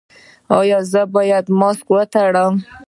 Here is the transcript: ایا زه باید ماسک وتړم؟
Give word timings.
ایا 0.57 0.79
زه 0.91 1.01
باید 1.15 1.45
ماسک 1.59 1.87
وتړم؟ 1.91 2.53